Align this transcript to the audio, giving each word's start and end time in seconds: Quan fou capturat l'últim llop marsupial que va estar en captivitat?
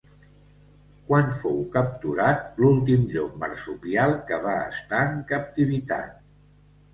Quan 1.09 1.27
fou 1.41 1.59
capturat 1.75 2.57
l'últim 2.63 3.03
llop 3.11 3.35
marsupial 3.45 4.15
que 4.31 4.41
va 4.47 4.55
estar 4.71 5.03
en 5.11 5.21
captivitat? 5.35 6.19